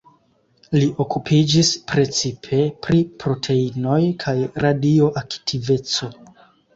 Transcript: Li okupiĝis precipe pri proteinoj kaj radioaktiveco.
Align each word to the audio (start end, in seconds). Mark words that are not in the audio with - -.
Li 0.75 0.85
okupiĝis 1.03 1.67
precipe 1.91 2.61
pri 2.85 3.01
proteinoj 3.23 3.99
kaj 4.25 4.33
radioaktiveco. 4.65 6.11